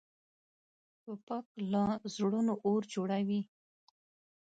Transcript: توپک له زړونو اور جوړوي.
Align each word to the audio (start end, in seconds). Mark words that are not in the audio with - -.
توپک 1.03 1.45
له 1.71 1.83
زړونو 2.15 2.53
اور 2.67 2.81
جوړوي. 2.93 3.41